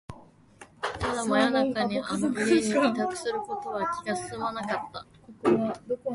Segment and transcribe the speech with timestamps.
[0.99, 5.05] ただ、真夜中にあの家に帰宅することは気が進まなかった